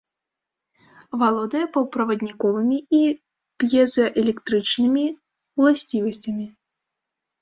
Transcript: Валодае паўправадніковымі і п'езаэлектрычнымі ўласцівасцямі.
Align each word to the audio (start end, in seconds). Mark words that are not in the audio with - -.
Валодае 1.23 1.61
паўправадніковымі 1.75 2.77
і 2.99 3.01
п'езаэлектрычнымі 3.65 5.05
ўласцівасцямі. 5.63 6.45